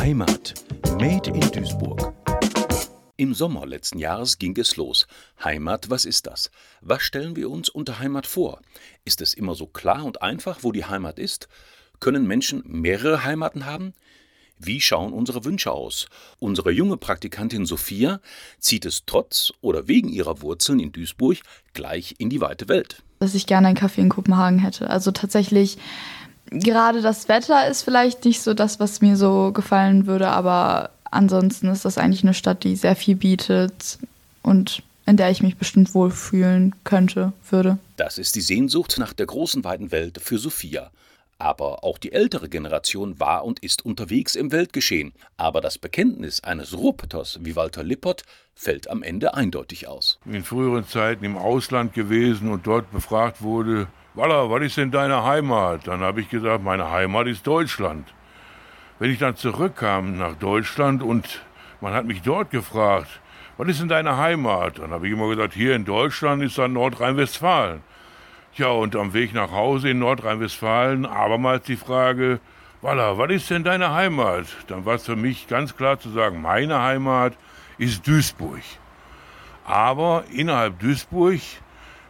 [0.00, 0.54] Heimat.
[0.98, 2.14] Made in Duisburg.
[3.18, 5.06] Im Sommer letzten Jahres ging es los.
[5.44, 6.50] Heimat, was ist das?
[6.80, 8.62] Was stellen wir uns unter Heimat vor?
[9.04, 11.48] Ist es immer so klar und einfach, wo die Heimat ist?
[12.00, 13.92] Können Menschen mehrere Heimaten haben?
[14.58, 16.06] Wie schauen unsere Wünsche aus?
[16.38, 18.20] Unsere junge Praktikantin Sophia
[18.58, 21.36] zieht es trotz oder wegen ihrer Wurzeln in Duisburg
[21.74, 23.02] gleich in die weite Welt.
[23.18, 24.88] Dass ich gerne einen Kaffee in Kopenhagen hätte.
[24.88, 25.76] Also tatsächlich
[26.50, 31.68] gerade das Wetter ist vielleicht nicht so das, was mir so gefallen würde, aber ansonsten
[31.68, 33.98] ist das eigentlich eine Stadt, die sehr viel bietet
[34.42, 37.78] und in der ich mich bestimmt wohlfühlen könnte, würde.
[37.96, 40.90] Das ist die Sehnsucht nach der großen weiten Welt für Sophia.
[41.38, 45.14] Aber auch die ältere Generation war und ist unterwegs im Weltgeschehen.
[45.38, 48.24] Aber das Bekenntnis eines Ruhrpotters wie Walter Lippert
[48.54, 50.18] fällt am Ende eindeutig aus.
[50.26, 55.22] In früheren Zeiten im Ausland gewesen und dort befragt wurde, Walla, was ist denn deine
[55.22, 55.86] Heimat?
[55.86, 58.12] Dann habe ich gesagt, meine Heimat ist Deutschland.
[58.98, 61.42] Wenn ich dann zurückkam nach Deutschland und
[61.80, 63.20] man hat mich dort gefragt,
[63.56, 64.80] was ist denn deine Heimat?
[64.80, 67.82] Dann habe ich immer gesagt, hier in Deutschland ist dann Nordrhein-Westfalen.
[68.54, 72.40] Ja, und am Weg nach Hause in Nordrhein-Westfalen abermals die Frage,
[72.82, 74.46] Walla, was ist denn deine Heimat?
[74.66, 77.34] Dann war es für mich ganz klar zu sagen, meine Heimat
[77.78, 78.62] ist Duisburg.
[79.64, 81.40] Aber innerhalb Duisburg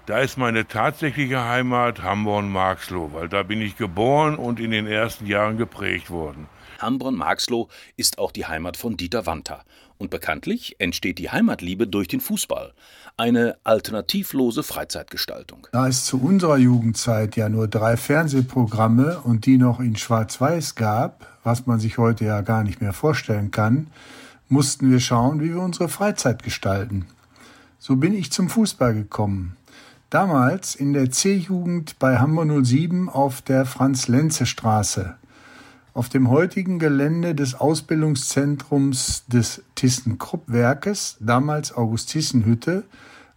[0.07, 5.27] da ist meine tatsächliche Heimat Hamborn-Marxloh, weil da bin ich geboren und in den ersten
[5.27, 6.47] Jahren geprägt worden.
[6.81, 9.65] Hamborn-Marxloh ist auch die Heimat von Dieter Wanter.
[9.99, 12.73] Und bekanntlich entsteht die Heimatliebe durch den Fußball.
[13.19, 15.67] Eine alternativlose Freizeitgestaltung.
[15.73, 21.27] Da es zu unserer Jugendzeit ja nur drei Fernsehprogramme und die noch in Schwarz-Weiß gab,
[21.45, 23.89] was man sich heute ja gar nicht mehr vorstellen kann,
[24.49, 27.07] mussten wir schauen, wie wir unsere Freizeit gestalten.
[27.79, 29.57] So bin ich zum Fußball gekommen.
[30.11, 35.15] Damals in der C-Jugend bei Hamburg 07 auf der Franz-Lenze-Straße.
[35.95, 42.83] Auf dem heutigen Gelände des Ausbildungszentrums des ThyssenKrupp-Werkes, damals August-Thyssen-Hütte,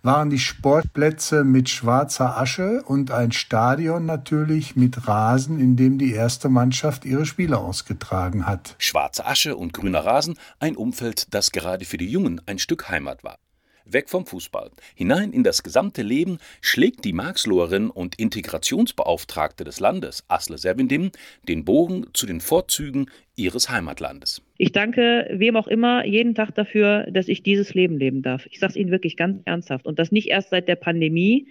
[0.01, 6.13] waren die Sportplätze mit schwarzer Asche und ein Stadion natürlich mit Rasen, in dem die
[6.13, 8.75] erste Mannschaft ihre Spiele ausgetragen hat.
[8.79, 13.23] Schwarze Asche und grüner Rasen, ein Umfeld, das gerade für die Jungen ein Stück Heimat
[13.23, 13.37] war.
[13.85, 20.23] Weg vom Fußball, hinein in das gesamte Leben schlägt die Marxloherin und Integrationsbeauftragte des Landes,
[20.27, 21.11] Asle Sevindim,
[21.47, 24.41] den Bogen zu den Vorzügen ihres Heimatlandes.
[24.57, 28.45] Ich danke wem auch immer jeden Tag dafür, dass ich dieses Leben leben darf.
[28.49, 29.85] Ich sage es Ihnen wirklich ganz ernsthaft.
[29.85, 31.47] Und das nicht erst seit der Pandemie.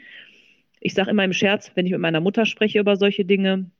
[0.80, 3.70] Ich sage immer im Scherz, wenn ich mit meiner Mutter spreche über solche Dinge,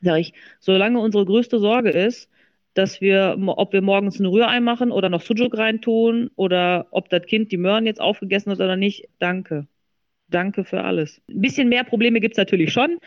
[0.00, 2.28] sage ich, solange unsere größte Sorge ist,
[2.74, 7.26] dass wir, ob wir morgens ein Rührei machen oder noch Sujuk reintun oder ob das
[7.26, 9.66] Kind die Möhren jetzt aufgegessen hat oder nicht, danke.
[10.28, 11.20] Danke für alles.
[11.28, 12.98] Ein bisschen mehr Probleme gibt es natürlich schon,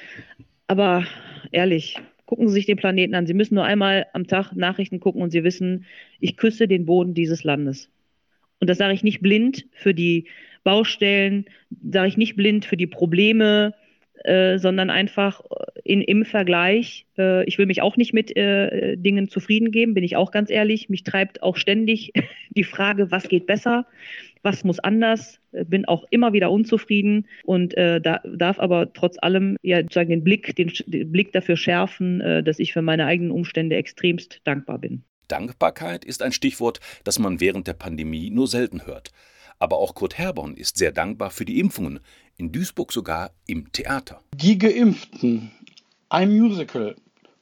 [0.68, 1.06] aber
[1.52, 3.26] ehrlich, gucken Sie sich den Planeten an.
[3.26, 5.86] Sie müssen nur einmal am Tag Nachrichten gucken und Sie wissen,
[6.20, 7.90] ich küsse den Boden dieses Landes.
[8.60, 10.26] Und das sage ich nicht blind für die
[10.64, 11.46] Baustellen,
[11.92, 13.74] sage ich nicht blind für die Probleme,
[14.26, 15.42] äh, sondern einfach
[15.84, 20.04] in, im Vergleich, äh, ich will mich auch nicht mit äh, Dingen zufrieden geben, bin
[20.04, 20.90] ich auch ganz ehrlich.
[20.90, 22.12] Mich treibt auch ständig
[22.50, 23.86] die Frage, was geht besser,
[24.42, 29.58] was muss anders, bin auch immer wieder unzufrieden und äh, da, darf aber trotz allem
[29.62, 33.32] ja sozusagen den Blick, den, den Blick dafür schärfen, äh, dass ich für meine eigenen
[33.32, 35.04] Umstände extremst dankbar bin.
[35.28, 39.12] Dankbarkeit ist ein Stichwort, das man während der Pandemie nur selten hört.
[39.60, 42.00] Aber auch Kurt Herborn ist sehr dankbar für die Impfungen,
[42.38, 44.22] in Duisburg sogar im Theater.
[44.36, 45.52] Die Geimpften,
[46.10, 46.96] ein Musical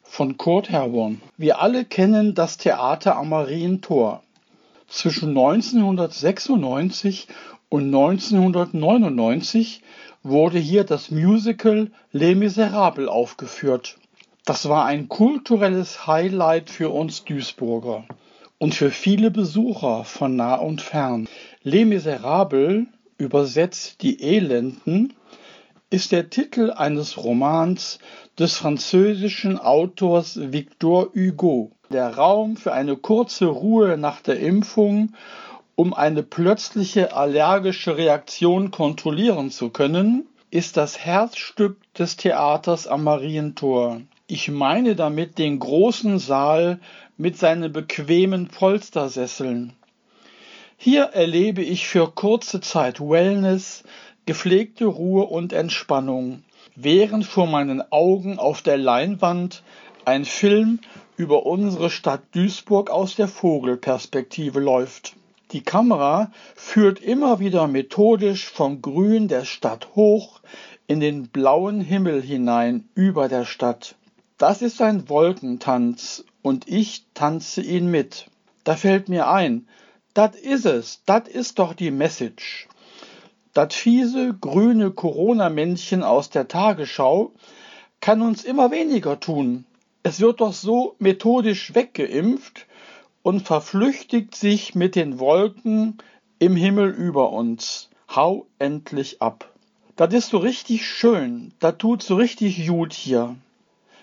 [0.03, 1.22] von Kurt Herborn.
[1.38, 4.22] Wir alle kennen das Theater am Marientor.
[4.88, 7.28] Zwischen 1996
[7.69, 9.81] und 1999
[10.22, 13.97] wurde hier das Musical Les Miserables aufgeführt.
[14.46, 18.06] Das war ein kulturelles Highlight für uns Duisburger
[18.59, 21.28] und für viele Besucher von nah und fern.
[21.66, 22.88] Les Miserables,
[23.18, 25.13] übersetzt die Elenden,
[25.90, 28.00] ist der Titel eines Romans
[28.38, 31.72] des französischen Autors Victor Hugo.
[31.90, 35.14] Der Raum für eine kurze Ruhe nach der Impfung,
[35.76, 44.02] um eine plötzliche allergische Reaktion kontrollieren zu können, ist das Herzstück des Theaters am Marientor.
[44.28, 46.82] Ich meine damit den großen Saal
[47.16, 49.72] mit seinen bequemen Polstersesseln.
[50.85, 53.85] Hier erlebe ich für kurze Zeit Wellness,
[54.26, 56.44] gepflegte Ruhe und Entspannung,
[56.76, 59.64] während vor meinen Augen auf der Leinwand
[60.03, 60.80] ein Film
[61.16, 65.16] über unsere Stadt Duisburg aus der Vogelperspektive läuft.
[65.53, 70.41] Die Kamera führt immer wieder methodisch vom Grün der Stadt hoch
[70.85, 73.96] in den blauen Himmel hinein über der Stadt.
[74.38, 78.26] Das ist ein Wolkentanz und ich tanze ihn mit.
[78.66, 79.66] Da fällt mir ein,
[80.13, 82.67] das is es, das ist doch die Message.
[83.53, 87.31] Das fiese grüne Corona-Männchen aus der Tagesschau
[88.01, 89.65] kann uns immer weniger tun.
[90.01, 92.67] Es wird doch so methodisch weggeimpft
[93.21, 95.97] und verflüchtigt sich mit den Wolken
[96.39, 97.89] im Himmel über uns.
[98.13, 99.51] Hau endlich ab.
[99.95, 103.35] Das ist so richtig schön, das tut so richtig gut hier.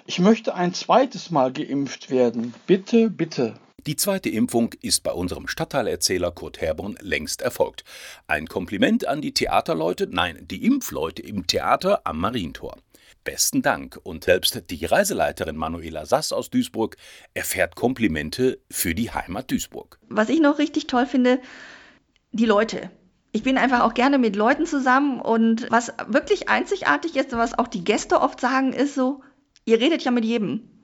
[0.06, 2.54] Ich möchte ein zweites Mal geimpft werden.
[2.66, 3.54] Bitte, bitte.
[3.86, 7.84] Die zweite Impfung ist bei unserem Stadtteilerzähler Kurt Herborn längst erfolgt.
[8.26, 12.76] Ein Kompliment an die Theaterleute, nein, die Impfleute im Theater am Marientor.
[13.24, 16.96] Besten Dank und selbst die Reiseleiterin Manuela Sass aus Duisburg
[17.32, 19.98] erfährt Komplimente für die Heimat Duisburg.
[20.10, 21.40] Was ich noch richtig toll finde,
[22.32, 22.90] die Leute.
[23.32, 27.58] Ich bin einfach auch gerne mit Leuten zusammen und was wirklich einzigartig ist und was
[27.58, 29.22] auch die Gäste oft sagen, ist so,
[29.64, 30.79] ihr redet ja mit jedem.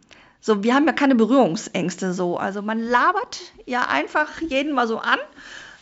[0.47, 2.37] So, wir haben ja keine Berührungsängste so.
[2.37, 5.19] Also man labert ja einfach jeden mal so an.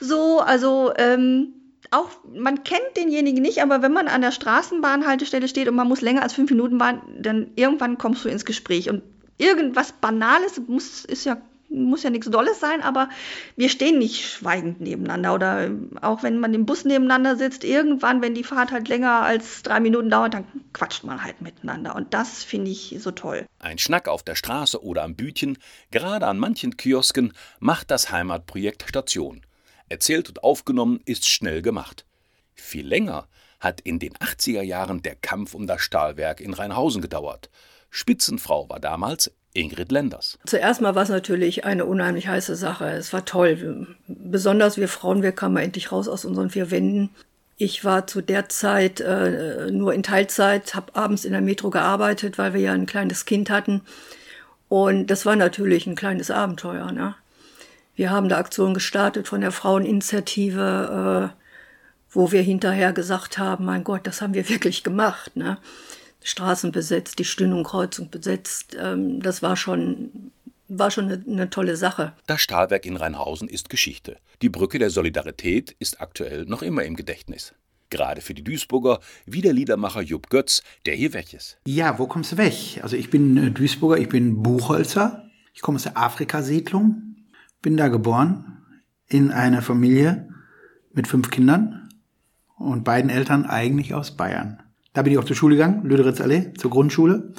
[0.01, 1.53] So, also ähm,
[1.91, 6.01] auch man kennt denjenigen nicht, aber wenn man an der Straßenbahnhaltestelle steht und man muss
[6.01, 8.89] länger als fünf Minuten warten, dann irgendwann kommst du ins Gespräch.
[8.89, 9.03] Und
[9.37, 11.37] irgendwas Banales muss, ist ja
[11.69, 13.09] muss ja nichts Dolles sein, aber
[13.57, 15.35] wir stehen nicht schweigend nebeneinander.
[15.35, 15.71] Oder
[16.01, 19.81] auch wenn man im Bus nebeneinander sitzt, irgendwann, wenn die Fahrt halt länger als drei
[19.81, 21.95] Minuten dauert, dann quatscht man halt miteinander.
[21.95, 23.47] Und das finde ich so toll.
[23.59, 25.59] Ein Schnack auf der Straße oder am Bütchen,
[25.91, 29.43] gerade an manchen Kiosken, macht das Heimatprojekt Station.
[29.89, 32.07] Erzählt und aufgenommen ist schnell gemacht.
[32.55, 33.29] Viel länger
[33.61, 37.51] hat in den 80er Jahren der Kampf um das Stahlwerk in Rheinhausen gedauert.
[37.91, 40.39] Spitzenfrau war damals Ingrid Lenders.
[40.47, 42.91] Zuerst mal war es natürlich eine unheimlich heiße Sache.
[42.91, 43.87] Es war toll.
[44.07, 47.11] Besonders wir Frauen, wir kamen endlich raus aus unseren vier Wänden.
[47.57, 52.37] Ich war zu der Zeit äh, nur in Teilzeit, habe abends in der Metro gearbeitet,
[52.37, 53.83] weil wir ja ein kleines Kind hatten.
[54.69, 56.91] Und das war natürlich ein kleines Abenteuer.
[56.91, 57.15] Ne?
[57.95, 61.41] Wir haben da Aktionen gestartet von der Fraueninitiative, äh,
[62.11, 65.37] wo wir hinterher gesagt haben, mein Gott, das haben wir wirklich gemacht.
[65.37, 65.59] Ne?
[66.25, 68.77] Straßen besetzt, die Stündungkreuzung besetzt.
[68.81, 70.33] Ähm, das war schon
[70.69, 72.15] war schon eine, eine, tolle Sache.
[72.27, 74.17] Das Stahlwerk in Rheinhausen ist Geschichte.
[74.41, 77.55] Die Brücke der Solidarität ist aktuell noch immer im Gedächtnis.
[77.91, 81.59] Gerade für die Duisburger, wie der Liedermacher Jupp Götz, der hier weg ist.
[81.67, 82.81] Ja, wo kommst du weg?
[82.83, 85.31] Also ich bin äh, Duisburger, ich bin Buchholzer.
[85.53, 87.17] Ich komme aus der Afrikasiedlung,
[87.61, 88.63] bin da geboren,
[89.07, 90.29] in einer Familie
[90.93, 91.91] mit fünf Kindern
[92.57, 94.64] und beiden Eltern eigentlich aus Bayern.
[94.95, 97.35] Da bin ich auch zur Schule gegangen, Lüderitz-Allee, zur Grundschule.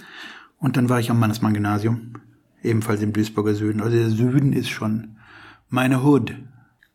[0.60, 2.14] Und dann war ich am Mannesmann-Gymnasium,
[2.62, 3.82] ebenfalls im Duisburger Süden.
[3.82, 5.18] Also der Süden ist schon
[5.70, 6.36] meine Hood.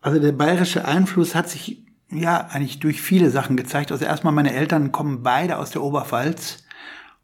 [0.02, 3.90] Also der bayerische Einfluss hat sich ja eigentlich durch viele Sachen gezeigt.
[3.90, 6.64] Also erstmal meine Eltern kommen beide aus der Oberpfalz.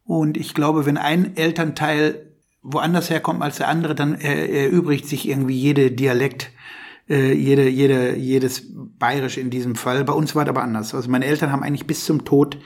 [0.04, 5.56] Und ich glaube, wenn ein Elternteil woanders herkommt als der andere, dann erübrigt sich irgendwie
[5.56, 6.52] jede Dialekt,
[7.08, 8.64] äh, jede, jede, jedes
[8.98, 10.04] Bayerisch in diesem Fall.
[10.04, 10.94] Bei uns war das aber anders.
[10.94, 12.58] Also meine Eltern haben eigentlich bis zum Tod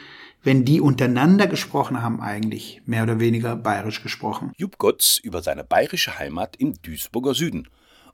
[0.43, 4.53] wenn die untereinander gesprochen haben, eigentlich mehr oder weniger bayerisch gesprochen.
[4.57, 7.69] Jupp Gotz über seine bayerische Heimat im Duisburger Süden.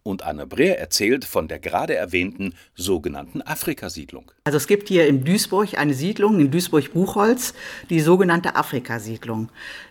[0.07, 4.31] Und Anne Breer erzählt von der gerade erwähnten sogenannten Afrikasiedlung.
[4.45, 7.55] Also es gibt hier in Duisburg eine Siedlung, in Duisburg-Buchholz,
[7.91, 9.49] die sogenannte Afrikasiedlung.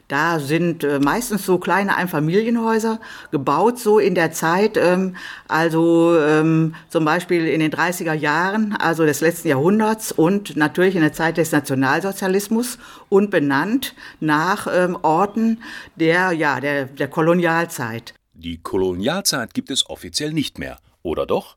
[0.08, 3.02] Da sind äh, meistens so kleine Einfamilienhäuser
[3.32, 5.18] gebaut, so in der Zeit, ähm,
[5.50, 11.02] also ähm, zum Beispiel in den 30er Jahren, also des letzten Jahrhunderts und natürlich in
[11.02, 12.78] der Zeit des Nationalsozialismus
[13.10, 15.58] und benannt nach ähm, Orten
[15.98, 18.14] der, ja, der, der Kolonialzeit.
[18.38, 21.56] Die Kolonialzeit gibt es offiziell nicht mehr, oder doch?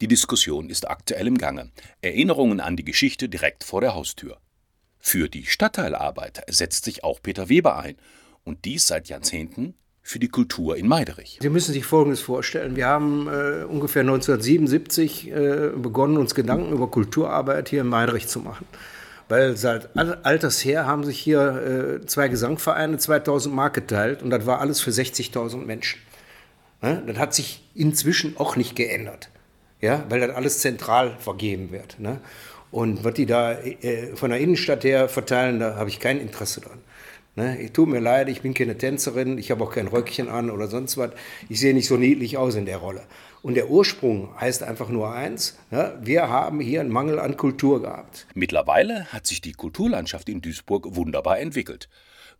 [0.00, 1.70] Die Diskussion ist aktuell im Gange.
[2.02, 4.38] Erinnerungen an die Geschichte direkt vor der Haustür.
[4.98, 7.94] Für die Stadtteilarbeit setzt sich auch Peter Weber ein.
[8.42, 11.38] Und dies seit Jahrzehnten für die Kultur in Meiderich.
[11.40, 12.74] Sie müssen sich Folgendes vorstellen.
[12.74, 18.40] Wir haben äh, ungefähr 1977 äh, begonnen, uns Gedanken über Kulturarbeit hier in Meiderich zu
[18.40, 18.66] machen.
[19.28, 24.44] Weil seit alters her haben sich hier äh, zwei Gesangvereine 2000 Mark geteilt und das
[24.44, 26.00] war alles für 60.000 Menschen.
[26.82, 29.30] Ja, das hat sich inzwischen auch nicht geändert,
[29.80, 31.98] ja, weil das alles zentral vergeben wird.
[31.98, 32.20] Ne?
[32.70, 36.60] Und was die da äh, von der Innenstadt her verteilen, da habe ich kein Interesse
[36.60, 36.78] dran.
[37.36, 37.70] Ne?
[37.72, 40.96] Tut mir leid, ich bin keine Tänzerin, ich habe auch kein Röckchen an oder sonst
[40.96, 41.10] was.
[41.48, 43.02] Ich sehe nicht so niedlich aus in der Rolle.
[43.42, 45.96] Und der Ursprung heißt einfach nur eins, ne?
[46.02, 48.26] wir haben hier einen Mangel an Kultur gehabt.
[48.34, 51.88] Mittlerweile hat sich die Kulturlandschaft in Duisburg wunderbar entwickelt.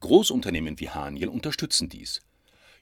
[0.00, 2.22] Großunternehmen wie Haniel unterstützen dies.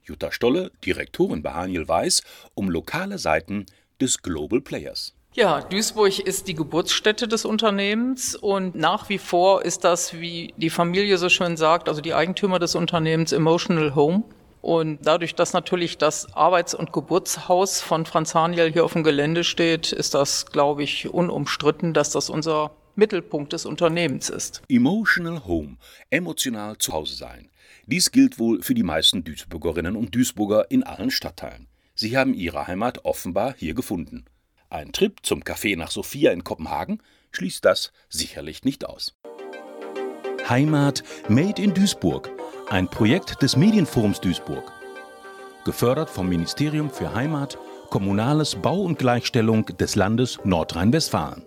[0.05, 2.23] Jutta Stolle, Direktorin bei Haniel Weiß,
[2.55, 3.67] um lokale Seiten
[4.01, 5.15] des Global Players.
[5.35, 10.71] Ja, Duisburg ist die Geburtsstätte des Unternehmens und nach wie vor ist das, wie die
[10.71, 14.23] Familie so schön sagt, also die Eigentümer des Unternehmens Emotional Home.
[14.63, 19.43] Und dadurch, dass natürlich das Arbeits- und Geburtshaus von Franz Haniel hier auf dem Gelände
[19.43, 24.63] steht, ist das, glaube ich, unumstritten, dass das unser Mittelpunkt des Unternehmens ist.
[24.69, 25.77] Emotional Home,
[26.11, 27.51] emotional zu Hause sein.
[27.87, 31.69] Dies gilt wohl für die meisten Duisburgerinnen und Duisburger in allen Stadtteilen.
[31.95, 34.25] Sie haben ihre Heimat offenbar hier gefunden.
[34.71, 39.15] Ein Trip zum Café nach Sophia in Kopenhagen schließt das sicherlich nicht aus.
[40.49, 42.31] Heimat Made in Duisburg,
[42.69, 44.73] ein Projekt des Medienforums Duisburg.
[45.65, 47.59] Gefördert vom Ministerium für Heimat,
[47.91, 51.47] Kommunales Bau und Gleichstellung des Landes Nordrhein-Westfalen.